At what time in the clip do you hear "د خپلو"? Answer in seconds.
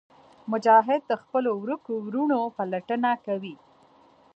1.07-1.51